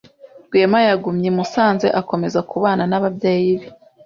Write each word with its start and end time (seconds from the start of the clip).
Rwema 0.47 0.79
yagumye 0.87 1.27
i 1.31 1.35
Musanze 1.37 1.87
akomeza 2.01 2.39
kubana 2.49 2.83
n'ababyeyi 2.87 3.53
be 3.59 3.67